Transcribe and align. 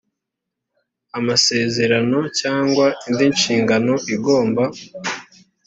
amasezerano 1.17 2.19
cyangwa 2.39 2.85
indi 3.07 3.25
nshingano 3.33 3.93
igomba 4.15 4.63